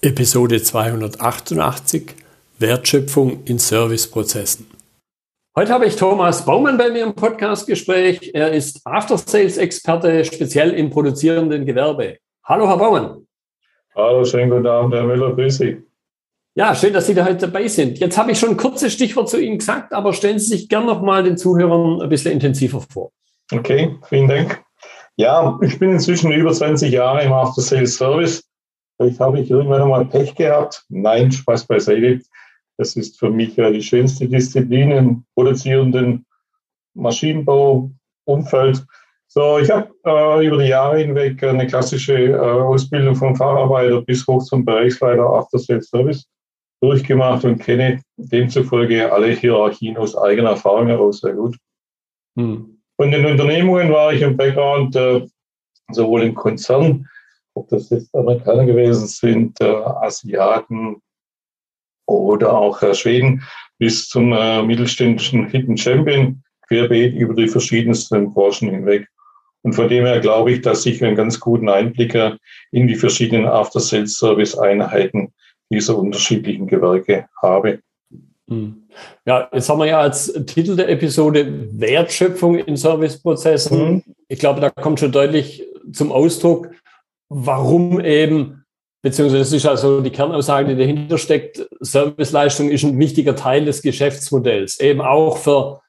[0.00, 2.14] Episode 288
[2.60, 4.70] Wertschöpfung in Serviceprozessen.
[5.56, 8.30] Heute habe ich Thomas Baumann bei mir im Podcastgespräch.
[8.32, 12.18] Er ist After-Sales-Experte, speziell im produzierenden Gewerbe.
[12.44, 13.26] Hallo, Herr Baumann.
[13.96, 15.34] Hallo, schönen guten Abend, Herr Müller.
[15.34, 15.82] Grüß Sie.
[16.54, 17.98] Ja, schön, dass Sie da heute dabei sind.
[17.98, 20.86] Jetzt habe ich schon ein kurzes Stichwort zu Ihnen gesagt, aber stellen Sie sich gern
[20.86, 23.10] noch mal den Zuhörern ein bisschen intensiver vor.
[23.50, 24.62] Okay, vielen Dank.
[25.16, 28.47] Ja, ich bin inzwischen über 20 Jahre im After-Sales-Service
[28.98, 30.84] Vielleicht habe ich irgendwann einmal Pech gehabt.
[30.88, 32.20] Nein, Spaß beiseite.
[32.76, 36.26] Das ist für mich die schönste Disziplin im produzierenden
[36.94, 38.84] Maschinenbauumfeld.
[39.30, 44.26] So, ich habe äh, über die Jahre hinweg eine klassische äh, Ausbildung vom Facharbeiter bis
[44.26, 46.26] hoch zum Bereichsleiter After Sales Service
[46.80, 51.56] durchgemacht und kenne demzufolge alle Hierarchien aus eigener Erfahrung heraus sehr gut.
[52.36, 52.80] Hm.
[52.96, 55.26] Von den Unternehmungen war ich im Background äh,
[55.90, 57.06] sowohl im Konzern
[57.58, 61.02] ob das jetzt Amerikaner gewesen sind, äh, Asiaten
[62.06, 63.42] oder auch äh, Schweden,
[63.78, 69.08] bis zum äh, mittelständischen Hidden Champion, querbeet über die verschiedensten Branchen hinweg.
[69.62, 72.16] Und von dem her glaube ich, dass ich einen ganz guten Einblick
[72.70, 75.32] in die verschiedenen After-Sales-Service-Einheiten
[75.70, 77.80] dieser unterschiedlichen Gewerke habe.
[78.48, 78.84] Hm.
[79.26, 83.94] Ja, jetzt haben wir ja als Titel der Episode Wertschöpfung in Serviceprozessen.
[83.94, 84.02] Mhm.
[84.28, 86.70] Ich glaube, da kommt schon deutlich zum Ausdruck,
[87.28, 88.64] warum eben,
[89.02, 93.82] beziehungsweise das ist also die Kernaussage, die dahinter steckt, Serviceleistung ist ein wichtiger Teil des
[93.82, 95.80] Geschäftsmodells, eben auch für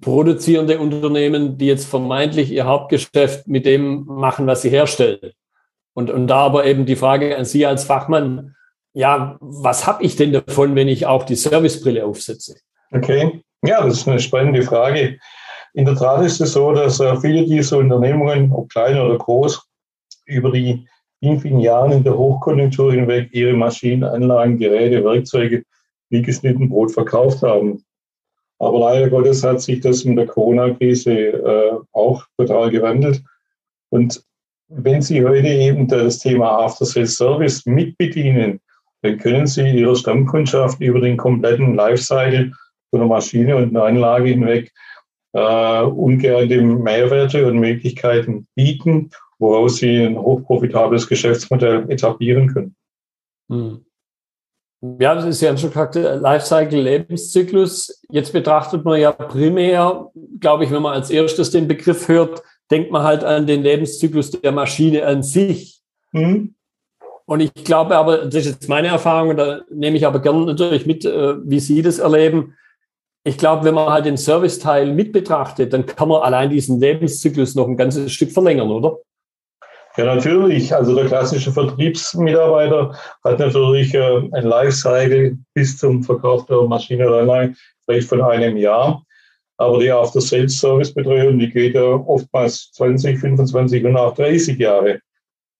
[0.00, 5.32] produzierende Unternehmen, die jetzt vermeintlich ihr Hauptgeschäft mit dem machen, was sie herstellen.
[5.94, 8.54] Und, und da aber eben die Frage an Sie als Fachmann,
[8.92, 12.56] ja, was habe ich denn davon, wenn ich auch die Servicebrille aufsetze?
[12.92, 15.18] Okay, ja, das ist eine spannende Frage.
[15.74, 19.65] In der Tat ist es so, dass äh, viele dieser Unternehmungen, ob klein oder groß,
[20.26, 20.86] über die
[21.20, 25.64] vielen, Jahren in der Hochkonjunktur hinweg ihre Maschinen, Anlagen, Geräte, Werkzeuge
[26.10, 27.84] wie geschnitten Brot verkauft haben.
[28.58, 33.22] Aber leider Gottes hat sich das mit der Corona-Krise äh, auch total gewandelt.
[33.90, 34.22] Und
[34.68, 38.60] wenn Sie heute eben das Thema After Sales Service mitbedienen,
[39.02, 42.52] dann können Sie Ihrer Stammkundschaft über den kompletten Lifecycle
[42.90, 44.72] von der Maschine und einer Anlage hinweg
[45.32, 52.76] äh, ungeahnte Mehrwerte und Möglichkeiten bieten woraus sie ein hochprofitables Geschäftsmodell etablieren können.
[53.50, 53.84] Hm.
[55.00, 58.02] Ja, das ist ja schon gesagt, Lifecycle, Lebenszyklus.
[58.10, 62.90] Jetzt betrachtet man ja primär, glaube ich, wenn man als erstes den Begriff hört, denkt
[62.90, 65.80] man halt an den Lebenszyklus der Maschine an sich.
[66.12, 66.54] Mhm.
[67.24, 70.86] Und ich glaube aber, das ist jetzt meine Erfahrung, da nehme ich aber gerne natürlich
[70.86, 72.54] mit, äh, wie Sie das erleben.
[73.24, 77.56] Ich glaube, wenn man halt den Serviceteil mit betrachtet, dann kann man allein diesen Lebenszyklus
[77.56, 78.98] noch ein ganzes Stück verlängern, oder?
[79.96, 80.74] Ja, natürlich.
[80.74, 87.20] Also der klassische Vertriebsmitarbeiter hat natürlich äh, ein Lifecycle bis zum Verkauf der Maschine oder
[87.20, 89.02] Anlage, vielleicht von einem Jahr.
[89.58, 95.00] Aber die After-Sales-Service-Betreuung, die geht ja oftmals 20, 25 und auch 30 Jahre.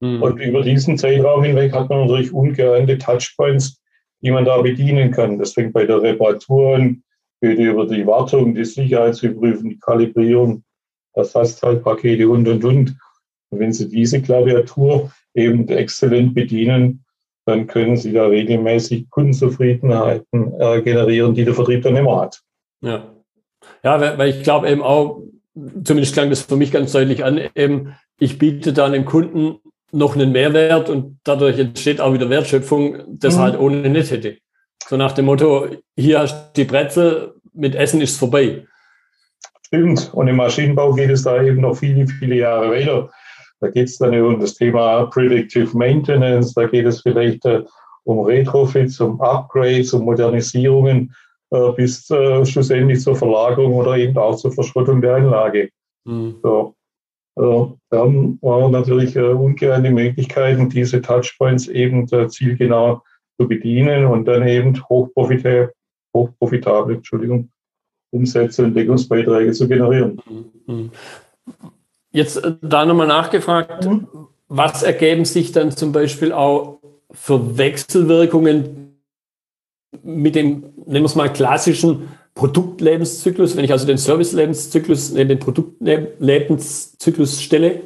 [0.00, 0.22] Mhm.
[0.22, 3.80] Und über diesen Zeitraum hinweg hat man natürlich ungeahnte Touchpoints,
[4.20, 5.38] die man da bedienen kann.
[5.38, 7.02] Das fängt bei der Reparatur an,
[7.40, 10.62] geht über die Wartung, die Sicherheitsüberprüfung, die Kalibrierung,
[11.14, 12.96] das Ersatzteilpakete und, und, und.
[13.56, 17.04] Und wenn Sie diese Klaviatur eben exzellent bedienen,
[17.46, 22.42] dann können Sie da regelmäßig Kundenzufriedenheiten äh, generieren, die der Vertrieb dann immer hat.
[22.82, 23.14] Ja,
[23.82, 25.22] ja weil ich glaube eben auch,
[25.84, 29.56] zumindest klang das für mich ganz deutlich an, eben, ich biete dann dem Kunden
[29.90, 33.40] noch einen Mehrwert und dadurch entsteht auch wieder Wertschöpfung, das mhm.
[33.40, 34.36] halt ohne nicht hätte.
[34.86, 38.66] So nach dem Motto, hier hast du die Brezel, mit Essen ist es vorbei.
[39.62, 40.10] Stimmt.
[40.12, 43.10] Und im Maschinenbau geht es da eben noch viele, viele Jahre weiter.
[43.60, 47.64] Da geht es dann um das Thema Predictive Maintenance, da geht es vielleicht äh,
[48.04, 51.12] um Retrofits, um Upgrades, um Modernisierungen
[51.50, 55.70] äh, bis äh, schlussendlich zur Verlagerung oder eben auch zur Verschrottung der Anlage.
[56.04, 56.36] Mhm.
[56.42, 56.74] So.
[57.38, 63.02] Also, da haben wir natürlich äh, ungeahnte Möglichkeiten, diese Touchpoints eben äh, zielgenau
[63.38, 65.72] zu bedienen und dann eben hochprofitable,
[66.14, 67.50] hochprofitable Entschuldigung,
[68.10, 70.20] Umsätze und Deckungsbeiträge zu generieren.
[70.66, 70.90] Mhm.
[72.16, 74.08] Jetzt äh, da nochmal nachgefragt, mhm.
[74.48, 76.78] was ergeben sich dann zum Beispiel auch
[77.10, 79.02] für Wechselwirkungen
[80.02, 85.38] mit dem, nehmen wir es mal, klassischen Produktlebenszyklus, wenn ich also den Servicelebenszyklus in den
[85.38, 87.82] Produktlebenszyklus stelle?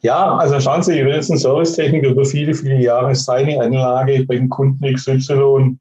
[0.00, 4.48] Ja, also schauen Sie, wenn jetzt ein Servicetechniker über viele, viele Jahre seine Anlage beim
[4.48, 5.76] Kunden XY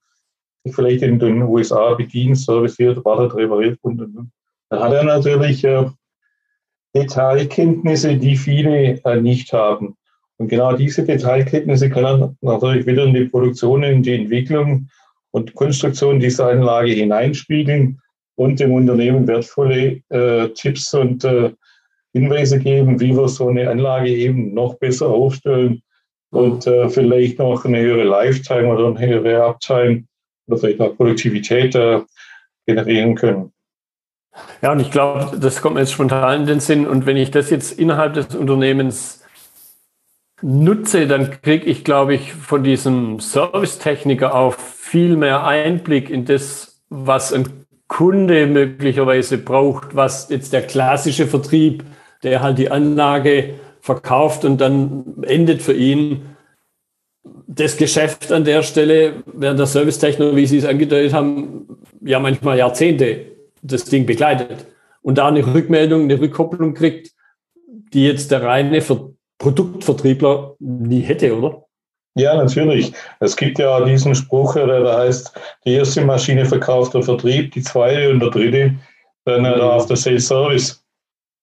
[0.70, 4.32] vielleicht in den USA bedient, serviciert, wartet, repariert und, und,
[4.70, 5.86] dann hat er natürlich äh,
[6.96, 9.96] Detailkenntnisse, die viele äh, nicht haben.
[10.38, 14.90] Und genau diese Detailkenntnisse kann er natürlich wieder in die Produktion, in die Entwicklung
[15.32, 18.00] und Konstruktion dieser Anlage hineinspiegeln
[18.36, 21.52] und dem Unternehmen wertvolle äh, Tipps und äh,
[22.14, 25.82] Hinweise geben, wie wir so eine Anlage eben noch besser aufstellen
[26.32, 30.04] und äh, vielleicht noch eine höhere Lifetime oder eine höhere Uptime
[30.48, 32.02] oder vielleicht auch Produktivität äh,
[32.66, 33.53] generieren können.
[34.62, 36.88] Ja, und ich glaube, das kommt mir jetzt spontan in den Sinn.
[36.88, 39.24] Und wenn ich das jetzt innerhalb des Unternehmens
[40.42, 46.82] nutze, dann kriege ich, glaube ich, von diesem Servicetechniker auch viel mehr Einblick in das,
[46.90, 51.84] was ein Kunde möglicherweise braucht, was jetzt der klassische Vertrieb,
[52.24, 56.36] der halt die Anlage verkauft und dann endet für ihn
[57.48, 61.68] das Geschäft an der Stelle, während der Servicetechniker, wie Sie es angedeutet haben,
[62.02, 63.33] ja manchmal Jahrzehnte
[63.64, 64.68] das Ding begleitet
[65.02, 67.12] und da eine Rückmeldung, eine Rückkopplung kriegt,
[67.94, 68.82] die jetzt der reine
[69.40, 71.66] Produktvertriebler nie hätte, oder?
[72.16, 72.94] Ja, natürlich.
[73.20, 75.34] Es gibt ja diesen Spruch, der da heißt,
[75.66, 78.76] die erste Maschine verkauft der Vertrieb, die zweite und der dritte
[79.26, 79.62] dann mhm.
[79.62, 80.84] auf der Sales Service.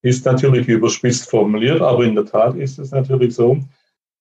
[0.03, 3.59] Ist natürlich überspitzt formuliert, aber in der Tat ist es natürlich so,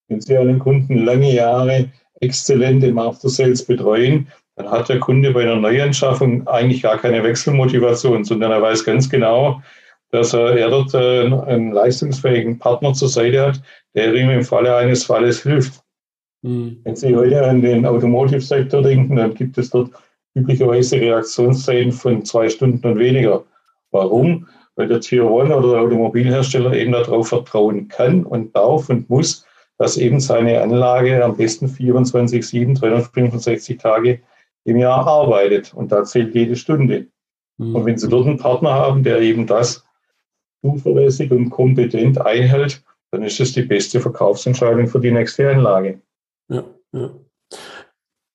[0.10, 4.28] wenn Sie einen Kunden lange Jahre exzellent im After Sales betreuen,
[4.60, 9.10] dann hat der Kunde bei einer Neuanschaffung eigentlich gar keine Wechselmotivation, sondern er weiß ganz
[9.10, 9.62] genau,
[10.12, 13.62] dass er, dort äh, einen leistungsfähigen Partner zur Seite hat,
[13.96, 15.82] der ihm im Falle eines Falles hilft.
[16.42, 16.82] Mhm.
[16.84, 19.92] Wenn Sie heute an den Automotive-Sektor denken, dann gibt es dort
[20.36, 23.46] üblicherweise Reaktionszeiten von zwei Stunden und weniger.
[23.92, 24.46] Warum?
[24.76, 29.46] Weil der Tier One oder der Automobilhersteller eben darauf vertrauen kann und darf und muss,
[29.78, 34.20] dass eben seine Anlage am besten 24, 7, 365 Tage
[34.66, 35.74] im Jahr arbeitet.
[35.74, 37.08] Und da zählt jede Stunde.
[37.58, 37.76] Mhm.
[37.76, 39.86] Und wenn Sie dort einen Partner haben, der eben das
[40.62, 46.02] zuverlässig und kompetent einhält, dann ist es die beste Verkaufsentscheidung für die nächste Anlage.
[46.50, 46.64] Ja,
[46.94, 47.12] ja.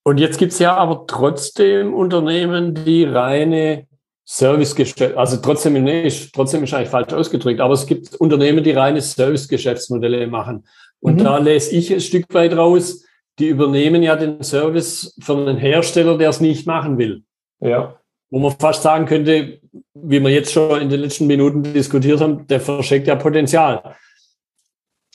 [0.07, 3.87] Und jetzt gibt es ja aber trotzdem Unternehmen, die reine
[4.27, 9.01] Servicegeschäfte, also trotzdem, nee, trotzdem ist eigentlich falsch ausgedrückt, aber es gibt Unternehmen, die reine
[9.01, 10.67] Servicegeschäftsmodelle machen.
[11.01, 11.25] Und mhm.
[11.25, 13.05] da lese ich ein Stück weit raus,
[13.39, 17.25] die übernehmen ja den Service für einen Hersteller, der es nicht machen will.
[17.61, 17.99] Ja.
[18.31, 19.61] Wo man fast sagen könnte,
[19.95, 23.97] wie wir jetzt schon in den letzten Minuten diskutiert haben, der verschenkt ja Potenzial.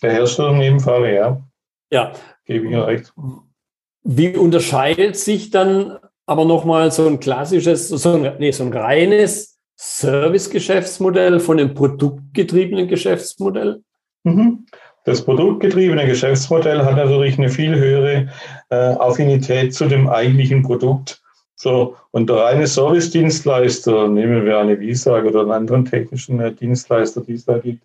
[0.01, 1.41] Der Hersteller in jedem Fall, ja.
[1.91, 2.13] Ja.
[2.45, 3.13] Gebe ich recht.
[4.03, 9.59] Wie unterscheidet sich dann aber nochmal so ein klassisches, so ein, nee, so ein reines
[9.77, 13.83] Service-Geschäftsmodell von einem produktgetriebenen Geschäftsmodell?
[14.23, 14.65] Mhm.
[15.09, 18.27] Das produktgetriebene Geschäftsmodell hat natürlich eine viel höhere
[18.69, 21.19] äh, Affinität zu dem eigentlichen Produkt.
[21.55, 27.21] So, und der reine Service-Dienstleister, nehmen wir eine Visag oder einen anderen technischen äh, Dienstleister,
[27.21, 27.81] die es da gibt,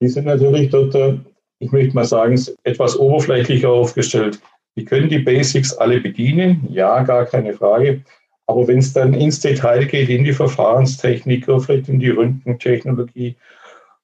[0.00, 1.18] die sind natürlich dort, äh,
[1.58, 4.40] ich möchte mal sagen, etwas oberflächlicher aufgestellt.
[4.74, 8.00] Die können die Basics alle bedienen, ja, gar keine Frage.
[8.46, 13.36] Aber wenn es dann ins Detail geht, in die Verfahrenstechnik, vielleicht in die Röntgentechnologie,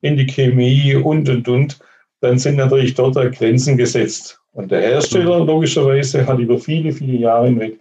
[0.03, 1.79] in die Chemie und, und, und,
[2.25, 4.41] dann sind natürlich dort Grenzen gesetzt.
[4.53, 5.47] Und der Hersteller mhm.
[5.47, 7.81] logischerweise hat über viele, viele Jahre hinweg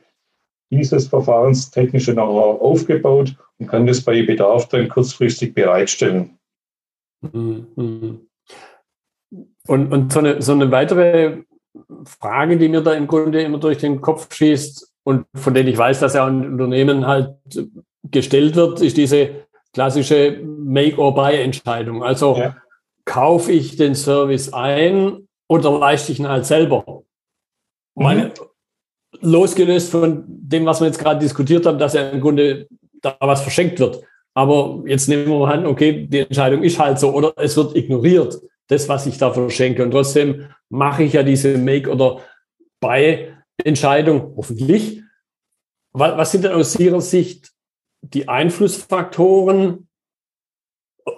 [0.69, 6.37] dieses verfahrenstechnische Know-how aufgebaut und kann das bei Bedarf dann kurzfristig bereitstellen.
[7.21, 8.27] Mhm.
[9.67, 11.43] Und, und so, eine, so eine weitere
[12.05, 15.77] Frage, die mir da im Grunde immer durch den Kopf schießt und von denen ich
[15.77, 17.35] weiß, dass ja ein Unternehmen halt
[18.11, 19.29] gestellt wird, ist diese
[19.73, 22.03] klassische Make-or-Buy-Entscheidung.
[22.03, 22.55] Also ja
[23.13, 27.03] kaufe ich den Service ein oder leiste ich ihn halt selber?
[27.95, 28.03] Mhm.
[28.03, 28.33] Meine,
[29.21, 32.67] losgelöst von dem, was wir jetzt gerade diskutiert haben, dass ja im Grunde
[33.01, 34.01] da was verschenkt wird.
[34.33, 37.75] Aber jetzt nehmen wir mal an, okay, die Entscheidung ist halt so oder es wird
[37.75, 39.83] ignoriert, das, was ich da verschenke.
[39.83, 42.19] Und trotzdem mache ich ja diese Make- oder
[42.79, 45.03] Buy-Entscheidung, hoffentlich.
[45.91, 47.51] Was sind denn aus Ihrer Sicht
[48.01, 49.87] die Einflussfaktoren,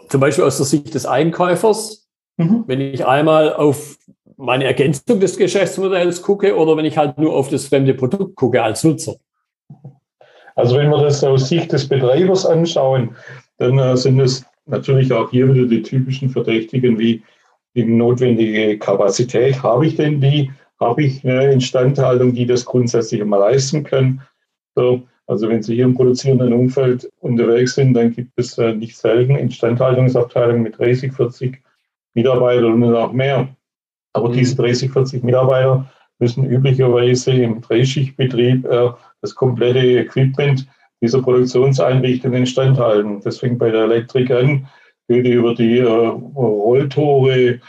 [0.10, 2.64] zum Beispiel aus der Sicht des Einkäufers, mhm.
[2.68, 3.98] wenn ich einmal auf
[4.38, 8.62] meine Ergänzung des Geschäftsmodells gucke oder wenn ich halt nur auf das fremde Produkt gucke
[8.62, 9.16] als Nutzer.
[10.56, 13.16] Also wenn wir das aus Sicht des Betreibers anschauen,
[13.58, 17.24] dann äh, sind es natürlich auch hier wieder die typischen Verdächtigen wie
[17.76, 19.62] die notwendige Kapazität.
[19.62, 20.52] Habe ich denn die?
[20.80, 24.22] Habe ich eine Instandhaltung, die das grundsätzlich mal leisten kann?
[24.76, 28.96] So, also wenn Sie hier im produzierenden Umfeld unterwegs sind, dann gibt es äh, nicht
[28.98, 31.62] selten Instandhaltungsabteilungen mit 30, 40
[32.14, 33.48] Mitarbeitern und auch mehr.
[34.14, 34.34] Aber mhm.
[34.34, 35.90] diese 30, 40 Mitarbeiter
[36.20, 38.90] müssen üblicherweise im Dreischichtbetrieb äh,
[39.22, 40.68] das komplette Equipment
[41.02, 43.20] dieser Produktionseinrichtung instand halten.
[43.22, 44.68] Das fängt bei der Elektrik an,
[45.08, 47.60] geht über die äh, Rolltore,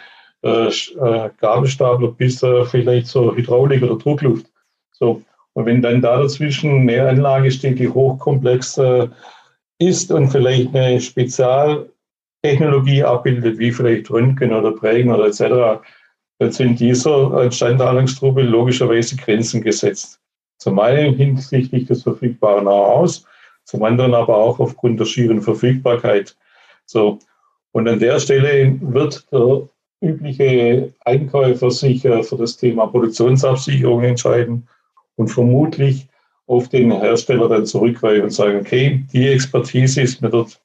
[0.43, 4.47] äh, äh, Gabelstapler bis äh, vielleicht zur Hydraulik oder Druckluft.
[4.93, 5.23] So.
[5.57, 9.09] Und wenn dann da dazwischen eine Anlage steht, die hochkomplex äh,
[9.79, 15.81] ist und vielleicht eine Spezialtechnologie abbildet, wie vielleicht Röntgen oder Prägen oder etc.,
[16.39, 20.21] dann sind dieser Instandhaltungstruppe logischerweise Grenzen gesetzt.
[20.59, 23.25] Zum einen hinsichtlich des verfügbaren Know-hows,
[23.65, 26.37] zum anderen aber auch aufgrund der schieren Verfügbarkeit.
[26.85, 27.19] So.
[27.73, 29.67] Und an der Stelle wird der
[30.03, 34.69] übliche Einkäufer sich äh, für das Thema Produktionsabsicherung entscheiden
[35.17, 36.09] und vermutlich
[36.47, 40.61] auf den Hersteller dann zurückgreifen und sagen, okay, die Expertise ist mir dort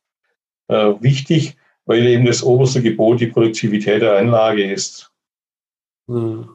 [0.68, 5.12] äh, wichtig, weil eben das oberste Gebot die Produktivität der Anlage ist.
[6.08, 6.48] Hm.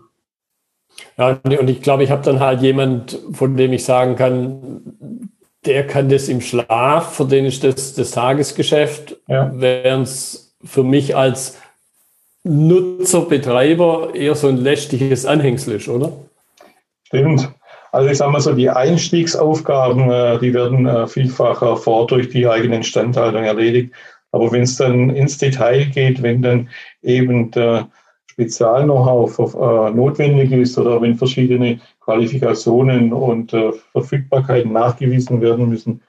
[1.19, 5.31] Ja, und ich glaube, ich habe dann halt jemand, von dem ich sagen kann,
[5.65, 9.51] der kann das im Schlaf, für den ist das das Tagesgeschäft, ja.
[9.55, 11.59] während es für mich als
[12.45, 16.13] Nutzer, Betreiber eher so ein lästiges Anhängsel ist, oder?
[17.03, 17.51] Stimmt.
[17.93, 22.47] Also ich sage mal so, die Einstiegsaufgaben, äh, die werden äh, vielfach vor durch die
[22.47, 23.95] eigene Instandhaltung erledigt.
[24.33, 26.69] Aber wenn es dann ins Detail geht, wenn dann
[27.03, 27.89] eben der
[28.27, 33.53] Spezial-Know-how äh, notwendig ist oder wenn verschiedene Qualifikationen und
[33.93, 36.03] Verfügbarkeiten nachgewiesen werden müssen,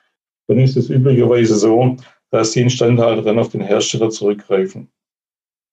[0.48, 1.96] dann ist es üblicherweise so,
[2.30, 4.90] dass die Instandhalter dann auf den Hersteller zurückgreifen.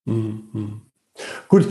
[0.05, 0.83] Mhm.
[1.49, 1.67] Gut,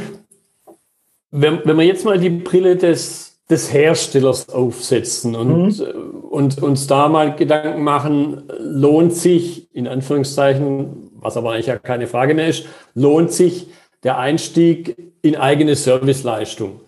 [1.31, 6.23] wenn, wenn wir jetzt mal die Brille des, des Herstellers aufsetzen und, mhm.
[6.29, 12.07] und uns da mal Gedanken machen, lohnt sich, in Anführungszeichen, was aber eigentlich ja keine
[12.07, 13.67] Frage mehr ist, lohnt sich
[14.03, 16.81] der Einstieg in eigene Serviceleistung?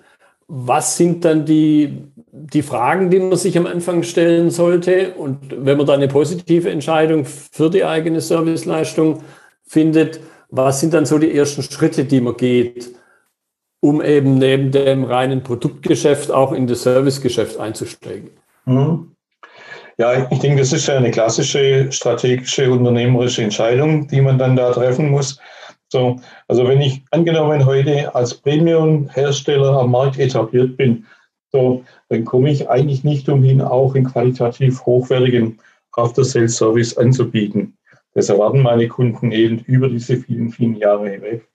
[0.47, 5.13] Was sind dann die, die Fragen, die man sich am Anfang stellen sollte?
[5.15, 9.23] Und wenn man da eine positive Entscheidung für die eigene Serviceleistung
[9.63, 10.19] findet,
[10.49, 12.95] was sind dann so die ersten Schritte, die man geht,
[13.85, 18.31] um eben neben dem reinen Produktgeschäft auch in das Servicegeschäft einzusteigen?
[18.65, 19.11] Mhm.
[19.97, 24.71] Ja, ich denke, das ist ja eine klassische strategische unternehmerische Entscheidung, die man dann da
[24.71, 25.39] treffen muss.
[25.89, 31.05] So, also wenn ich angenommen heute als Premium-Hersteller am Markt etabliert bin,
[31.51, 35.59] so, dann komme ich eigentlich nicht umhin, auch einen qualitativ hochwertigen
[35.93, 37.77] After-Sales-Service anzubieten.
[38.15, 41.47] Das erwarten meine Kunden eben über diese vielen, vielen Jahre hinweg.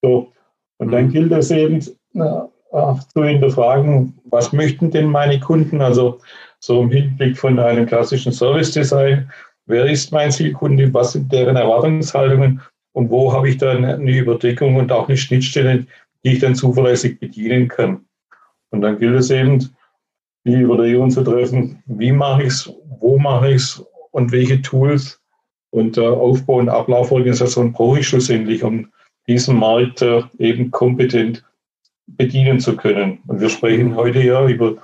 [0.00, 0.32] So.
[0.82, 5.80] Und dann gilt es eben äh, zu hinterfragen, was möchten denn meine Kunden?
[5.80, 6.18] Also
[6.58, 9.30] so im Hinblick von einem klassischen Service-Design.
[9.66, 10.92] Wer ist mein Zielkunde?
[10.92, 12.60] Was sind deren Erwartungshaltungen?
[12.94, 15.86] Und wo habe ich dann eine Überdeckung und auch eine Schnittstelle,
[16.24, 18.04] die ich dann zuverlässig bedienen kann?
[18.70, 19.70] Und dann gilt es eben,
[20.44, 25.22] die Überlegung zu treffen, wie mache ich es, wo mache ich es und welche Tools
[25.70, 28.88] und äh, Aufbau- und Ablauforganisation brauche ich schlussendlich, um
[29.26, 30.04] diesen Markt
[30.38, 31.44] eben kompetent
[32.06, 33.20] bedienen zu können.
[33.26, 34.76] Und wir sprechen heute ja über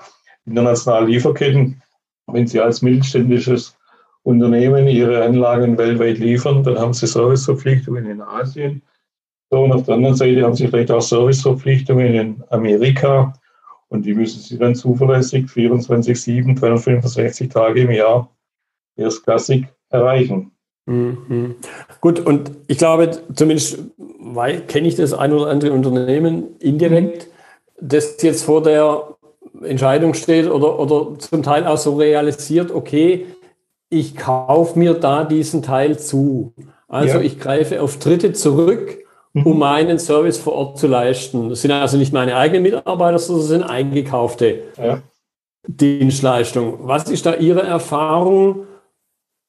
[0.47, 1.83] internationale Lieferketten.
[2.26, 3.76] Wenn Sie als mittelständisches
[4.23, 8.83] Unternehmen Ihre Anlagen weltweit liefern, dann haben Sie Serviceverpflichtungen in Asien.
[9.50, 13.33] So, und auf der anderen Seite haben Sie vielleicht auch Serviceverpflichtungen in Amerika.
[13.88, 18.30] Und die müssen Sie dann zuverlässig 24-7, 365 Tage im Jahr
[18.97, 20.52] erstklassig erreichen.
[20.88, 21.57] Mhm.
[22.00, 23.78] Gut, und ich glaube, zumindest
[24.68, 27.88] kenne ich das ein oder andere Unternehmen indirekt, mhm.
[27.88, 29.16] das jetzt vor der
[29.62, 33.26] Entscheidung steht oder, oder zum Teil auch so realisiert, okay,
[33.90, 36.54] ich kaufe mir da diesen Teil zu.
[36.88, 37.25] Also ja.
[37.25, 38.99] ich greife auf Dritte zurück,
[39.35, 39.47] mhm.
[39.47, 41.50] um meinen Service vor Ort zu leisten.
[41.50, 45.02] Das sind also nicht meine eigenen Mitarbeiter, sondern das sind eingekaufte ja.
[45.66, 46.75] Dienstleistungen.
[46.80, 48.67] Was ist da Ihre Erfahrung?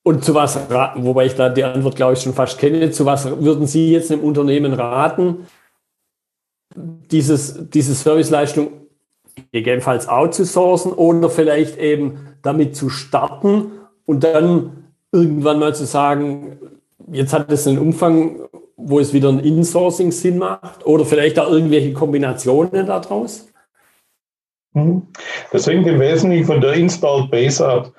[0.04, 0.58] Und zu was,
[0.96, 4.12] wobei ich da die Antwort, glaube ich, schon fast kenne, zu was würden Sie jetzt
[4.12, 5.48] einem Unternehmen raten,
[6.76, 8.72] dieses, diese Serviceleistung
[9.52, 13.72] gegebenenfalls outzusourcen oder vielleicht eben damit zu starten
[14.06, 16.58] und dann irgendwann mal zu sagen,
[17.12, 18.42] jetzt hat es einen Umfang,
[18.76, 23.48] wo es wieder ein Insourcing Sinn macht oder vielleicht auch irgendwelche Kombinationen daraus?
[24.74, 25.08] Mhm.
[25.52, 27.92] Das hängt im Wesentlichen von der Installed Base ab.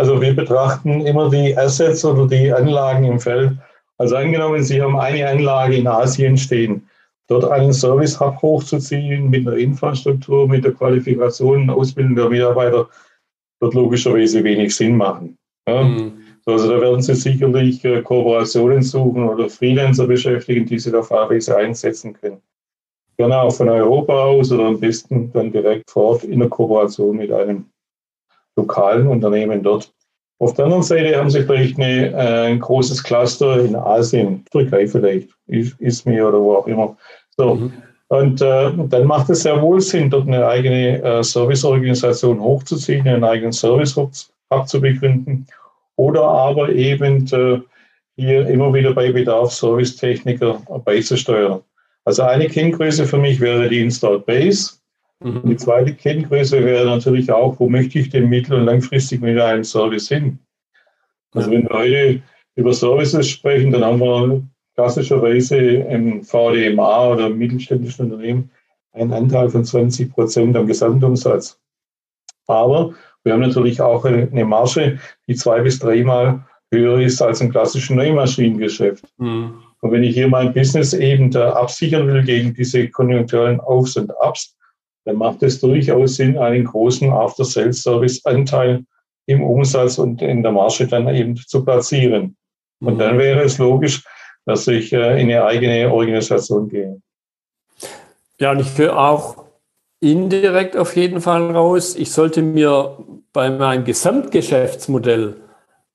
[0.00, 3.52] Also wir betrachten immer die Assets oder die Anlagen im Feld.
[3.98, 6.88] Also angenommen, Sie haben eine Anlage in Asien stehen,
[7.28, 12.88] dort einen Service-Hub hochzuziehen mit einer Infrastruktur, mit der Qualifikation Ausbildung der Mitarbeiter,
[13.60, 15.36] wird logischerweise wenig Sinn machen.
[15.68, 15.82] Ja?
[15.82, 16.12] Mhm.
[16.46, 21.58] Also da werden Sie sicherlich äh, Kooperationen suchen oder Freelancer beschäftigen, die Sie da fahrweise
[21.58, 22.40] einsetzen können.
[23.18, 27.18] Gerne auch von Europa aus oder am besten dann direkt vor Ort in der Kooperation
[27.18, 27.66] mit einem
[28.60, 29.92] lokalen Unternehmen dort.
[30.38, 34.86] Auf der anderen Seite haben sie vielleicht eine, äh, ein großes Cluster in Asien, Türkei
[34.86, 36.96] vielleicht, Izmir oder wo auch immer.
[37.36, 37.56] So.
[37.56, 37.72] Mhm.
[38.08, 43.22] Und äh, dann macht es sehr wohl Sinn, dort eine eigene äh, Serviceorganisation hochzuziehen, einen
[43.22, 45.46] eigenen Service-Hub zu begründen
[45.96, 47.60] oder aber eben äh,
[48.16, 51.60] hier immer wieder bei Bedarf Servicetechniker beizusteuern.
[52.04, 54.79] Also eine Kenngröße für mich wäre die Installed Base.
[55.22, 55.42] Mhm.
[55.44, 59.64] Die zweite Kenngröße wäre natürlich auch, wo möchte ich denn mittel- und langfristig mit einem
[59.64, 60.38] Service hin?
[61.34, 62.22] Also wenn wir heute
[62.56, 64.42] über Services sprechen, dann haben wir
[64.74, 68.50] klassischerweise im VDMA oder im mittelständischen Unternehmen
[68.92, 71.60] einen Anteil von 20 Prozent am Gesamtumsatz.
[72.46, 74.98] Aber wir haben natürlich auch eine Marge,
[75.28, 79.04] die zwei bis dreimal höher ist als im klassischen Neumaschinengeschäft.
[79.18, 79.62] Mhm.
[79.80, 84.10] Und wenn ich hier mein Business eben da absichern will gegen diese konjunkturellen Aufs und
[84.20, 84.56] Abs,
[85.04, 88.84] dann macht es durchaus Sinn, einen großen After-Sales-Service-Anteil
[89.26, 92.36] im Umsatz und in der Marge dann eben zu platzieren.
[92.80, 94.04] Und dann wäre es logisch,
[94.46, 97.00] dass ich äh, in eine eigene Organisation gehe.
[98.38, 99.44] Ja, und ich höre auch
[100.00, 102.98] indirekt auf jeden Fall raus, ich sollte mir
[103.32, 105.36] bei meinem Gesamtgeschäftsmodell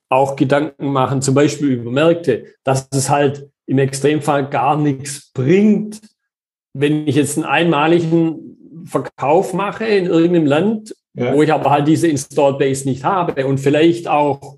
[0.10, 6.02] auch Gedanken machen, zum Beispiel über Märkte, dass es halt im Extremfall gar nichts bringt,
[6.74, 8.55] wenn ich jetzt einen einmaligen
[8.86, 11.34] Verkauf mache in irgendeinem Land, ja.
[11.34, 14.58] wo ich aber halt diese Installed Base nicht habe und vielleicht auch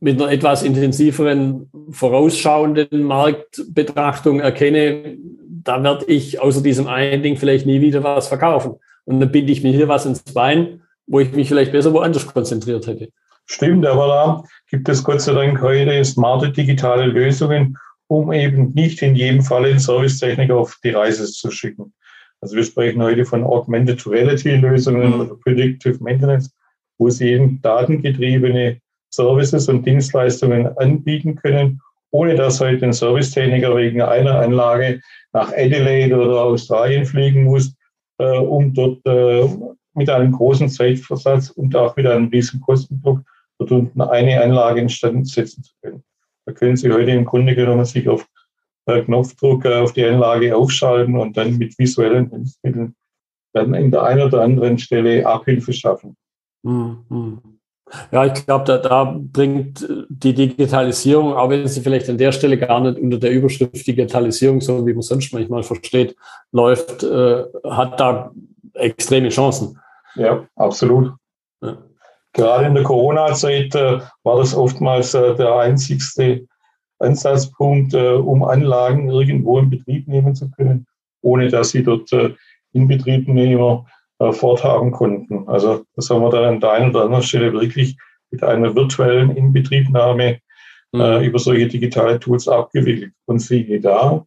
[0.00, 5.16] mit einer etwas intensiveren vorausschauenden Marktbetrachtung erkenne,
[5.64, 8.76] da werde ich außer diesem einen Ding vielleicht nie wieder was verkaufen.
[9.04, 12.26] Und dann binde ich mir hier was ins Bein, wo ich mich vielleicht besser woanders
[12.26, 13.08] konzentriert hätte.
[13.46, 17.76] Stimmt, aber da gibt es Gott sei Dank heute smarte digitale Lösungen,
[18.06, 21.92] um eben nicht in jedem Fall den Servicetechniker auf die Reise zu schicken.
[22.40, 26.50] Also wir sprechen heute von Augmented Reality Lösungen oder Predictive Maintenance,
[26.98, 28.80] wo sie eben datengetriebene
[29.10, 31.80] Services und Dienstleistungen anbieten können,
[32.10, 35.00] ohne dass heute ein Servicetechniker wegen einer Anlage
[35.32, 37.74] nach Adelaide oder Australien fliegen muss,
[38.18, 39.48] äh, um dort äh,
[39.94, 43.20] mit einem großen Zeitversatz und auch mit einem riesigen Kostendruck
[43.58, 46.04] dort unten eine Anlage instand setzen zu können.
[46.46, 48.26] Da können Sie heute im Grunde genommen sich auf
[48.88, 52.94] Knopfdruck äh, auf die Anlage aufschalten und dann mit visuellen Hilfsmitteln
[53.52, 56.16] dann in der einen oder anderen Stelle Abhilfe schaffen.
[56.62, 57.58] Mhm.
[58.10, 62.58] Ja, ich glaube, da, da bringt die Digitalisierung, auch wenn sie vielleicht an der Stelle
[62.58, 66.14] gar nicht unter der Überschrift Digitalisierung, so wie man sonst manchmal versteht,
[66.52, 68.30] läuft, äh, hat da
[68.74, 69.78] extreme Chancen.
[70.16, 71.14] Ja, absolut.
[71.62, 71.78] Ja.
[72.34, 76.46] Gerade in der Corona-Zeit äh, war das oftmals äh, der einzigste
[76.98, 80.86] Ansatzpunkt, äh, um Anlagen irgendwo in Betrieb nehmen zu können,
[81.22, 82.34] ohne dass sie dort äh,
[82.72, 83.86] Inbetriebnehmer
[84.18, 85.48] äh, forthaben konnten.
[85.48, 87.96] Also das haben wir dann an der einen oder anderen Stelle wirklich
[88.30, 90.40] mit einer virtuellen Inbetriebnahme
[90.92, 91.00] mhm.
[91.00, 93.12] äh, über solche digitale Tools abgewickelt.
[93.26, 94.26] Und siehe da,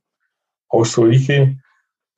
[0.69, 1.57] auch solche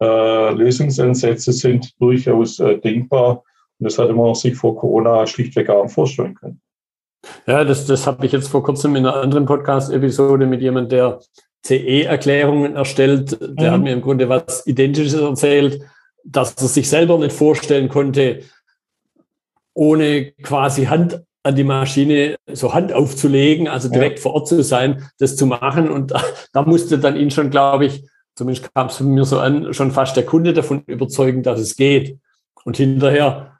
[0.01, 3.43] äh, Lösungsansätze sind durchaus äh, denkbar.
[3.79, 6.61] Und das hatte man sich vor Corona schlichtweg gar nicht vorstellen können.
[7.47, 11.19] Ja, das, das habe ich jetzt vor kurzem in einer anderen Podcast-Episode mit jemandem, der
[11.65, 13.39] CE-Erklärungen erstellt.
[13.41, 13.73] Der mhm.
[13.73, 15.81] hat mir im Grunde was Identisches erzählt
[16.23, 18.41] dass er sich selber nicht vorstellen konnte,
[19.73, 24.23] ohne quasi Hand an die Maschine so Hand aufzulegen, also direkt ja.
[24.23, 25.89] vor Ort zu sein, das zu machen.
[25.89, 29.73] Und da, da musste dann ihn schon, glaube ich, zumindest kam es mir so an,
[29.73, 32.17] schon fast der Kunde davon überzeugen, dass es geht.
[32.63, 33.59] Und hinterher,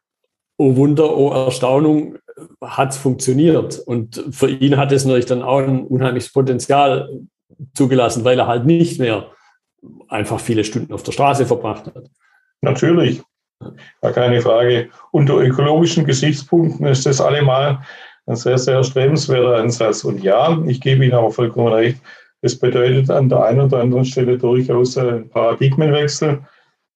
[0.58, 2.18] oh Wunder, oh Erstaunung,
[2.62, 3.80] hat es funktioniert.
[3.80, 7.10] Und für ihn hat es natürlich dann auch ein unheimliches Potenzial
[7.74, 9.28] zugelassen, weil er halt nicht mehr
[10.08, 12.10] einfach viele Stunden auf der Straße verbracht hat.
[12.62, 13.22] Natürlich,
[14.02, 14.90] gar keine Frage.
[15.12, 17.80] Unter ökologischen Gesichtspunkten ist das allemal
[18.26, 20.04] ein sehr, sehr strebenswerter Ansatz.
[20.04, 22.02] Und ja, ich gebe Ihnen aber vollkommen recht,
[22.42, 26.40] es bedeutet an der einen oder anderen Stelle durchaus einen Paradigmenwechsel.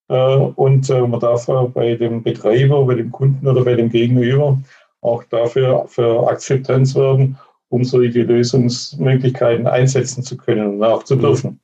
[0.08, 4.58] Äh, und äh, man darf bei dem Betreiber, bei dem Kunden oder bei dem Gegenüber
[5.00, 11.60] auch dafür für Akzeptanz werden, um solche Lösungsmöglichkeiten einsetzen zu können und auch zu dürfen.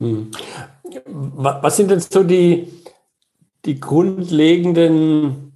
[0.00, 0.30] Hm.
[1.14, 2.68] Was sind denn so die,
[3.64, 5.52] die grundlegenden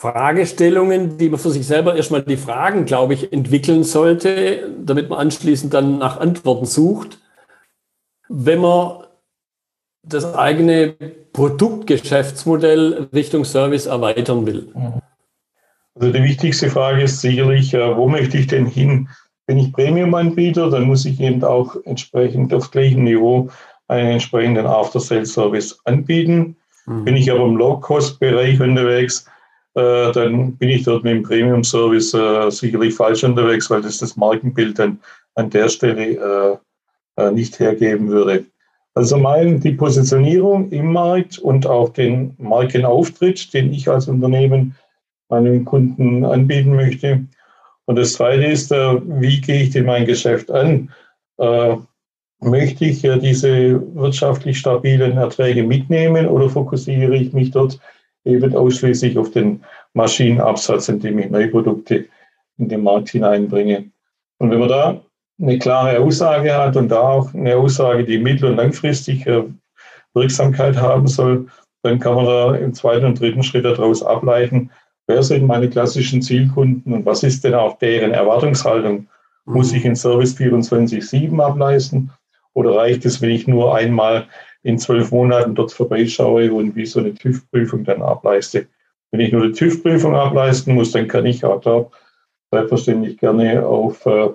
[0.00, 5.18] Fragestellungen, die man für sich selber erstmal die Fragen, glaube ich, entwickeln sollte, damit man
[5.18, 7.18] anschließend dann nach Antworten sucht.
[8.28, 9.04] Wenn man
[10.02, 10.94] das eigene
[11.34, 14.72] Produktgeschäftsmodell Richtung Service erweitern will.
[16.00, 19.06] Also die wichtigste Frage ist sicherlich, äh, wo möchte ich denn hin?
[19.46, 23.50] Wenn ich Premium-Anbieter, dann muss ich eben auch entsprechend auf gleichem Niveau
[23.88, 26.56] einen entsprechenden After-Sales-Service anbieten.
[26.86, 27.04] Mhm.
[27.04, 29.26] Bin ich aber im Low-Cost-Bereich unterwegs,
[29.74, 34.16] äh, dann bin ich dort mit dem Premium-Service äh, sicherlich falsch unterwegs, weil das das
[34.16, 35.00] Markenbild dann
[35.34, 36.58] an der Stelle
[37.18, 38.46] äh, nicht hergeben würde.
[38.94, 44.74] Also mein, die Positionierung im Markt und auch den Markenauftritt, den ich als Unternehmen
[45.30, 47.24] meinen Kunden anbieten möchte.
[47.86, 50.90] Und das Zweite ist, äh, wie gehe ich denn mein Geschäft an?
[51.38, 51.76] Äh,
[52.40, 57.78] möchte ich diese wirtschaftlich stabilen Erträge mitnehmen oder fokussiere ich mich dort
[58.24, 59.62] eben ausschließlich auf den
[59.92, 62.06] Maschinenabsatz, indem ich neue Produkte
[62.58, 63.90] in den Markt hineinbringe?
[64.38, 65.00] Und wenn man da
[65.38, 69.26] eine klare Aussage hat und da auch eine Aussage, die mittel- und langfristig
[70.14, 71.46] Wirksamkeit haben soll,
[71.82, 74.70] dann kann man da im zweiten und dritten Schritt daraus ableiten,
[75.10, 79.08] wer sind meine klassischen Zielkunden und was ist denn auch deren Erwartungshaltung?
[79.44, 82.10] Muss ich in Service 24-7 ableisten
[82.54, 84.28] oder reicht es, wenn ich nur einmal
[84.62, 88.68] in zwölf Monaten dort vorbeischaue und wie so eine TÜV-Prüfung dann ableiste?
[89.10, 91.86] Wenn ich nur die TÜV-Prüfung ableisten muss, dann kann ich auch da
[92.52, 94.28] selbstverständlich gerne auf äh,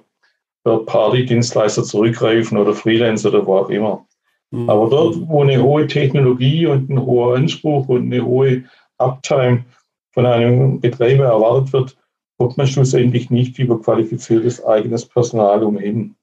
[0.66, 4.06] Party-Dienstleister zurückgreifen oder Freelancer oder wo auch immer.
[4.52, 4.70] Mhm.
[4.70, 8.64] Aber dort, wo eine hohe Technologie und ein hoher Anspruch und eine hohe
[8.98, 9.64] Uptime
[10.15, 11.97] von einem Betreiber erwartet wird,
[12.38, 16.15] kommt man schlussendlich nicht über qualifiziertes eigenes Personal umhin.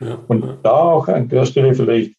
[0.00, 0.18] Ja.
[0.28, 2.16] Und da auch an der Stelle vielleicht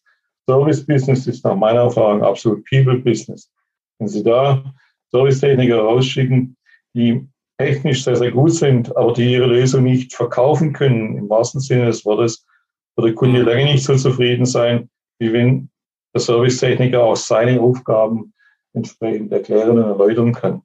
[0.48, 3.50] Service Business ist nach meiner Erfahrung absolut People Business.
[3.98, 4.64] Wenn Sie da
[5.10, 6.56] Servicetechniker rausschicken,
[6.94, 7.26] die
[7.58, 11.86] technisch sehr, sehr gut sind, aber die ihre Lösung nicht verkaufen können, im wahrsten Sinne
[11.86, 12.46] des Wortes,
[12.96, 13.46] wird der Kunde mhm.
[13.46, 15.70] lange nicht so zufrieden sein, wie wenn
[16.14, 18.32] der Servicetechniker auch seine Aufgaben
[18.72, 20.62] entsprechend erklären und erläutern kann.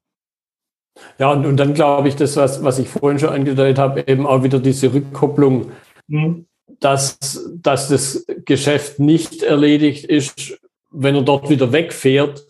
[1.18, 4.26] Ja, und, und dann glaube ich, das, was, was ich vorhin schon angedeutet habe, eben
[4.26, 5.72] auch wieder diese Rückkopplung,
[6.08, 6.46] mhm.
[6.80, 10.58] dass, dass das Geschäft nicht erledigt ist,
[10.90, 12.44] wenn er dort wieder wegfährt,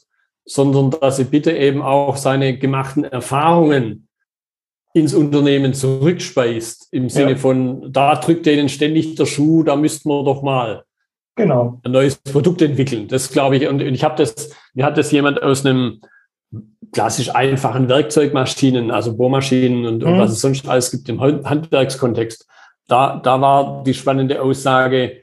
[0.45, 4.07] sondern dass er bitte eben auch seine gemachten Erfahrungen
[4.95, 7.37] ins Unternehmen zurückspeist, im Sinne ja.
[7.37, 10.85] von, da drückt denen ständig der Schuh, da müssten wir doch mal
[11.35, 11.81] genau.
[11.85, 13.07] ein neues Produkt entwickeln.
[13.09, 16.01] Das glaube ich, und ich habe das, mir hat das jemand aus einem
[16.93, 20.09] klassisch einfachen Werkzeugmaschinen, also Bohrmaschinen und, mhm.
[20.09, 22.47] und was es sonst alles gibt im Handwerkskontext.
[22.89, 25.23] Da, da war die spannende Aussage,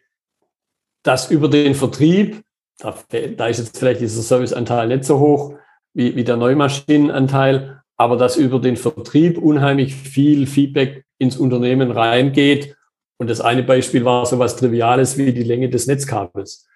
[1.04, 2.44] dass über den Vertrieb,
[2.80, 2.96] da,
[3.38, 5.56] da ist jetzt vielleicht dieser Serviceanteil nicht so hoch
[5.94, 12.76] wie, wie der Neumaschinenanteil, aber dass über den Vertrieb unheimlich viel Feedback ins Unternehmen reingeht.
[13.18, 16.68] Und das eine Beispiel war so was Triviales wie die Länge des Netzkabels,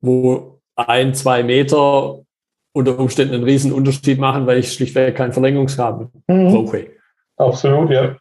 [0.00, 2.24] wo ein, zwei Meter
[2.80, 6.52] unter Umständen einen riesen Unterschied machen, weil ich schlichtweg kein Verlängerungskabel mhm.
[6.52, 6.86] brauche.
[7.36, 8.16] Absolut, ja.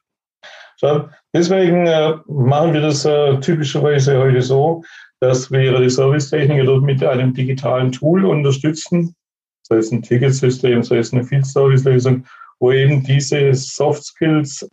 [0.78, 4.84] So, deswegen äh, machen wir das äh, typischerweise heute so,
[5.20, 9.16] dass wir die Servicetechniker dort mit einem digitalen Tool unterstützen,
[9.64, 12.24] sei es ein Ticketsystem, sei es eine Field Service Lösung,
[12.60, 14.70] wo eben diese Soft Skills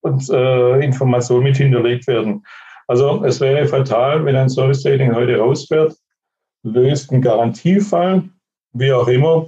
[0.00, 2.44] und äh, Informationen mit hinterlegt werden.
[2.88, 5.96] Also es wäre fatal, wenn ein Service Training heute rausfährt,
[6.62, 8.28] löst einen Garantiefall,
[8.78, 9.46] wie auch immer,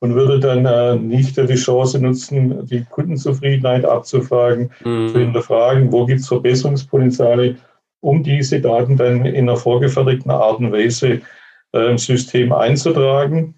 [0.00, 5.08] und würde dann äh, nicht die Chance nutzen, die Kundenzufriedenheit abzufragen, mhm.
[5.08, 7.56] zu hinterfragen, wo gibt es Verbesserungspotenziale,
[8.00, 11.20] um diese Daten dann in einer vorgefertigten Art und Weise
[11.74, 13.54] äh, im System einzutragen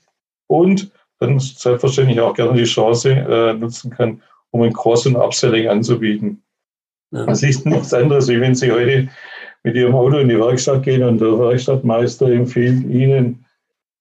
[0.48, 5.68] und dann selbstverständlich auch gerne die Chance äh, nutzen kann, um ein Cross- und Upselling
[5.68, 6.42] anzubieten.
[7.12, 7.24] Ja.
[7.26, 9.08] Das ist nichts anderes, wie wenn Sie heute
[9.62, 13.41] mit Ihrem Auto in die Werkstatt gehen und der Werkstattmeister empfiehlt Ihnen,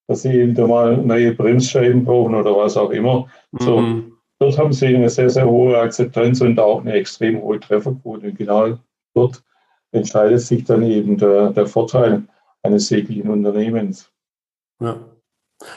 [0.08, 3.28] dass Sie eben da mal neue Bremsscheiben brauchen oder was auch immer.
[3.60, 4.14] So, mhm.
[4.40, 8.28] dort haben Sie eine sehr, sehr hohe Akzeptanz und auch eine extrem hohe Trefferquote.
[8.28, 8.78] Und genau
[9.14, 9.44] dort
[9.92, 12.24] entscheidet sich dann eben der, der Vorteil
[12.64, 14.12] eines säglichen Unternehmens.
[14.82, 14.98] Ja.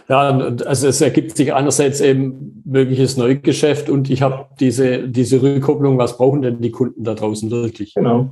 [0.09, 0.31] Ja,
[0.65, 6.17] also es ergibt sich einerseits eben mögliches Neugeschäft und ich habe diese, diese Rückkopplung, was
[6.17, 7.93] brauchen denn die Kunden da draußen wirklich?
[7.95, 8.31] Genau.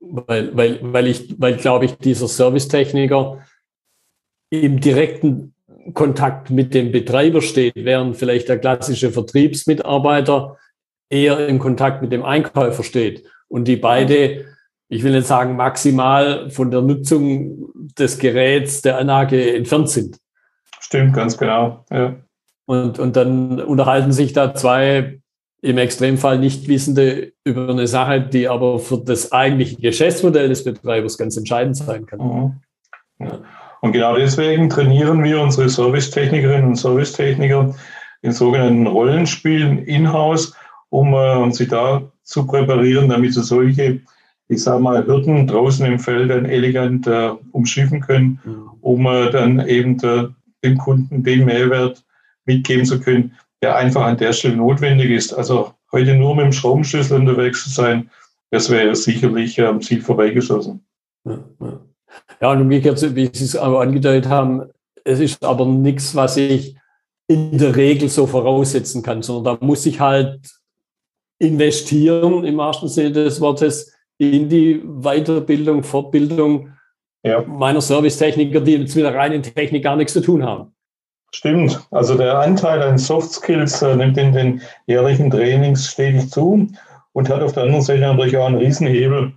[0.00, 3.38] Weil, weil, weil ich, weil glaube ich, dieser Servicetechniker
[4.62, 5.54] im direkten
[5.92, 10.56] Kontakt mit dem Betreiber steht, während vielleicht der klassische Vertriebsmitarbeiter
[11.10, 14.46] eher im Kontakt mit dem Einkäufer steht und die beide,
[14.88, 20.18] ich will nicht sagen maximal von der Nutzung des Geräts, der Anlage entfernt sind.
[20.80, 21.84] Stimmt, ganz genau.
[21.90, 22.16] Ja.
[22.66, 25.20] Und, und dann unterhalten sich da zwei
[25.60, 31.16] im Extremfall nicht Wissende über eine Sache, die aber für das eigentliche Geschäftsmodell des Betreibers
[31.16, 32.18] ganz entscheidend sein kann.
[32.20, 32.60] Mhm.
[33.20, 33.40] Ja.
[33.84, 37.74] Und genau deswegen trainieren wir unsere Servicetechnikerinnen und Servicetechniker
[38.22, 40.54] in sogenannten Rollenspielen in-house,
[40.88, 44.00] um äh, sie da zu präparieren, damit sie solche,
[44.48, 48.70] ich sage mal, Hürden draußen im Feld dann elegant äh, umschiffen können, mhm.
[48.80, 50.30] um äh, dann eben der,
[50.64, 52.02] dem Kunden den Mehrwert
[52.46, 55.34] mitgeben zu können, der einfach an der Stelle notwendig ist.
[55.34, 58.08] Also heute nur mit dem Schraubenschlüssel unterwegs zu sein,
[58.50, 60.82] das wäre sicherlich am Ziel vorbeigeschossen.
[61.26, 61.80] Ja, ja.
[62.40, 64.70] Ja, und umgekehrt, wie Sie es auch angedeutet haben,
[65.04, 66.76] es ist aber nichts, was ich
[67.26, 70.40] in der Regel so voraussetzen kann, sondern da muss ich halt
[71.38, 76.72] investieren im wahrsten Sinne des Wortes in die Weiterbildung, Fortbildung
[77.22, 77.42] ja.
[77.42, 80.74] meiner Servicetechniker, die jetzt mit der reinen Technik gar nichts zu tun haben.
[81.32, 81.84] Stimmt.
[81.90, 86.68] Also der Anteil an Soft Skills äh, nimmt in den jährlichen Trainings stetig zu
[87.12, 89.32] und hat auf der anderen Seite natürlich auch einen Riesenhebel.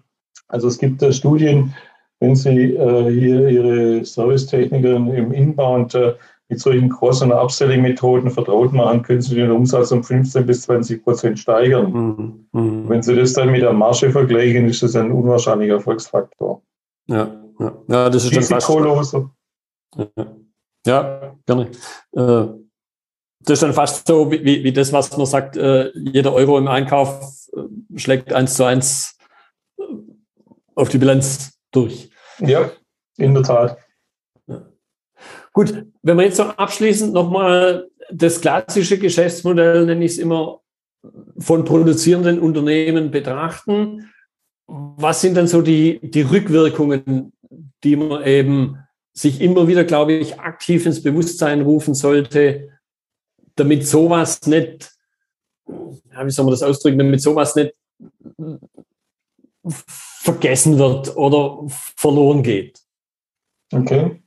[0.48, 1.74] Also es gibt äh, Studien,
[2.20, 6.16] wenn Sie äh, hier Ihre Servicetechniker im Inbound äh,
[6.50, 11.04] mit solchen Cross- und Upselling-Methoden vertraut machen, können Sie den Umsatz um 15 bis 20
[11.04, 11.92] Prozent steigern.
[11.92, 12.48] Mhm.
[12.54, 12.90] Mhm.
[12.90, 16.62] Wenn Sie das dann mit der Marge vergleichen, ist das ein unwahrscheinlicher Erfolgsfaktor.
[17.08, 17.78] Ja, ja.
[17.88, 19.30] ja das ist Risikoloser.
[19.96, 20.26] Ja.
[20.86, 21.72] ja, gerne.
[22.14, 22.48] Äh,
[23.42, 26.68] das ist dann fast so wie, wie das, was man sagt, äh, jeder Euro im
[26.68, 29.18] Einkauf äh, schlägt eins zu eins
[30.76, 32.10] auf die Bilanz durch.
[32.40, 32.72] Ja,
[33.18, 33.78] in der Tat.
[35.54, 40.62] Gut, wenn wir jetzt noch abschließend nochmal das klassische Geschäftsmodell, nenne ich es immer,
[41.40, 44.12] von produzierenden Unternehmen betrachten,
[44.68, 47.34] was sind dann so die, die Rückwirkungen,
[47.84, 48.78] die man eben
[49.14, 52.70] sich immer wieder, glaube ich, aktiv ins Bewusstsein rufen sollte,
[53.56, 54.92] damit sowas nicht,
[55.68, 57.74] ja, wie soll man das ausdrücken, damit sowas nicht
[60.28, 61.60] vergessen wird oder
[61.96, 62.82] verloren geht?
[63.74, 64.22] Okay.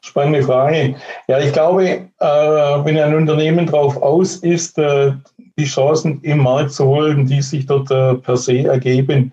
[0.00, 0.94] Spannende Frage.
[1.26, 1.82] Ja, ich glaube,
[2.20, 5.10] äh, wenn ein Unternehmen darauf aus ist, äh,
[5.58, 9.32] die Chancen im Markt zu holen, die sich dort äh, per se ergeben,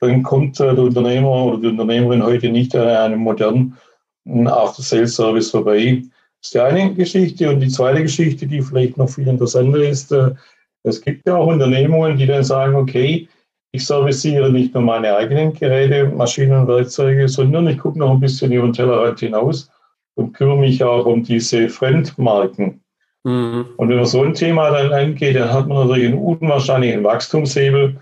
[0.00, 3.76] dann kommt der Unternehmer oder die Unternehmerin heute nicht an einem modernen
[4.26, 6.02] After-Sales-Service vorbei.
[6.40, 7.50] Das ist die eine Geschichte.
[7.50, 10.14] Und die zweite Geschichte, die vielleicht noch viel interessanter ist,
[10.82, 13.28] es gibt ja auch Unternehmungen, die dann sagen, okay,
[13.74, 18.20] ich serviciere nicht nur meine eigenen Geräte, Maschinen und Werkzeuge, sondern ich gucke noch ein
[18.20, 19.68] bisschen über den Tellerrand hinaus
[20.14, 22.80] und kümmere mich auch um diese Fremdmarken.
[23.24, 23.66] Mhm.
[23.76, 27.96] Und wenn man so ein Thema dann angeht, dann hat man natürlich einen unwahrscheinlichen Wachstumshebel,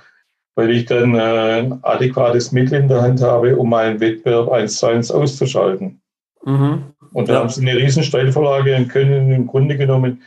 [0.57, 4.77] weil ich dann äh, ein adäquates Mittel in der Hand habe, um meinen Wettbewerb eins
[4.77, 6.03] zu eins auszuschalten.
[6.45, 6.83] Mhm.
[7.15, 7.41] Und dann ja.
[7.41, 10.21] haben sie eine riesen Steilvorlage und können im Grunde genommen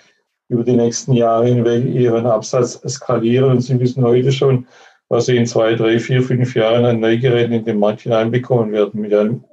[0.50, 3.52] über die nächsten Jahre hinweg ihren Absatz skalieren.
[3.52, 4.66] Und sie wissen heute schon,
[5.10, 9.02] was sie in zwei, drei, vier, fünf Jahren an Neugeräten in den Markt hineinbekommen werden
[9.02, 9.44] mit einem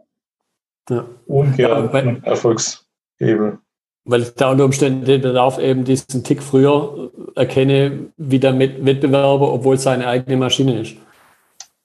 [0.88, 1.04] ja.
[1.26, 3.58] ungeahnten Erfolgshebel.
[4.04, 9.52] Weil ich da unter Umständen den Bedarf eben diesen Tick früher erkenne wie der Wettbewerber,
[9.52, 10.96] obwohl es seine eigene Maschine ist.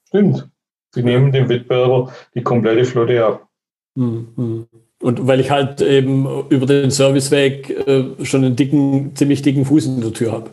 [0.08, 0.48] Stimmt.
[0.94, 3.46] Sie nehmen dem Wettbewerber die komplette Flotte ab.
[3.94, 4.66] Mhm.
[5.00, 9.86] Und weil ich halt eben über den Serviceweg äh, schon einen dicken, ziemlich dicken Fuß
[9.86, 10.50] in der Tür habe.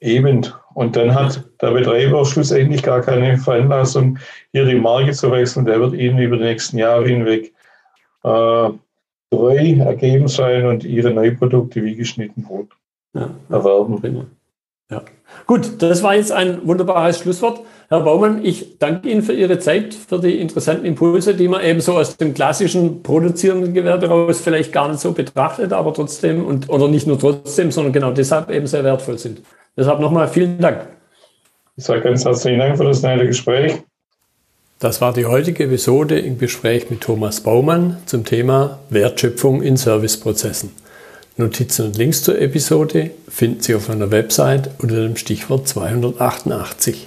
[0.00, 0.46] Eben.
[0.78, 4.16] Und dann hat der Betreiber schlussendlich gar keine Veranlassung,
[4.52, 5.66] hier die Marke zu wechseln.
[5.66, 7.52] Der wird Ihnen über die nächsten Jahre hinweg
[8.22, 8.68] äh,
[9.28, 12.68] treu ergeben sein und Ihre Neuprodukte wie geschnitten Brot
[13.12, 13.28] ja.
[13.50, 14.30] erwerben.
[14.88, 15.02] Ja.
[15.48, 17.62] Gut, das war jetzt ein wunderbares Schlusswort.
[17.88, 21.80] Herr Baumann, ich danke Ihnen für Ihre Zeit, für die interessanten Impulse, die man eben
[21.80, 26.68] so aus dem klassischen produzierenden Gewerbe raus vielleicht gar nicht so betrachtet, aber trotzdem und
[26.68, 29.42] oder nicht nur trotzdem, sondern genau deshalb eben sehr wertvoll sind.
[29.78, 30.88] Deshalb nochmal vielen Dank.
[31.76, 33.74] Ich sage ganz herzlichen Dank für das nette Gespräch.
[34.80, 40.70] Das war die heutige Episode im Gespräch mit Thomas Baumann zum Thema Wertschöpfung in Serviceprozessen.
[41.36, 47.06] Notizen und Links zur Episode finden Sie auf meiner Website unter dem Stichwort 288.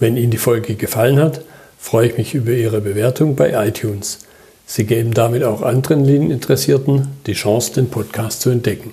[0.00, 1.42] Wenn Ihnen die Folge gefallen hat,
[1.78, 4.26] freue ich mich über Ihre Bewertung bei iTunes.
[4.66, 8.92] Sie geben damit auch anderen Linieninteressierten die Chance, den Podcast zu entdecken.